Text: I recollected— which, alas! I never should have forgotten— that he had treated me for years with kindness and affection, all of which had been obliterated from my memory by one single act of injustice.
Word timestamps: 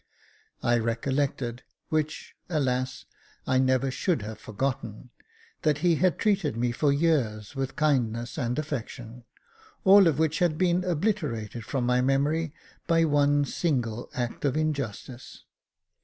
I 0.63 0.79
recollected— 0.79 1.61
which, 1.89 2.33
alas! 2.49 3.05
I 3.45 3.59
never 3.59 3.91
should 3.91 4.23
have 4.23 4.39
forgotten— 4.39 5.11
that 5.61 5.77
he 5.85 5.97
had 5.97 6.17
treated 6.17 6.57
me 6.57 6.71
for 6.71 6.91
years 6.91 7.55
with 7.55 7.75
kindness 7.75 8.35
and 8.35 8.57
affection, 8.57 9.25
all 9.83 10.07
of 10.07 10.17
which 10.17 10.39
had 10.39 10.57
been 10.57 10.83
obliterated 10.83 11.65
from 11.65 11.85
my 11.85 12.01
memory 12.01 12.51
by 12.87 13.05
one 13.05 13.45
single 13.45 14.09
act 14.15 14.43
of 14.43 14.57
injustice. 14.57 15.43